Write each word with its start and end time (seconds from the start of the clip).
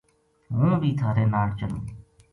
ہوں 0.53 0.73
بی 0.81 0.89
تھہارے 0.99 1.23
ناڑ 1.33 1.47
چلوں‘‘ 1.59 1.83